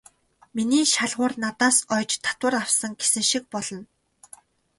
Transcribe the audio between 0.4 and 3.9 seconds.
Миний шалгуур надаас оёж татвар авсан" гэсэн шиг болно.